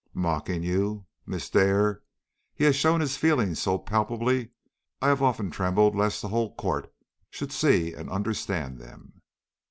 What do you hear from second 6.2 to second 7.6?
the whole court should